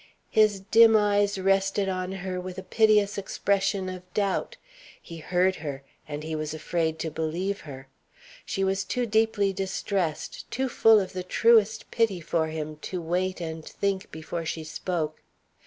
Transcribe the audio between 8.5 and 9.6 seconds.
was too deeply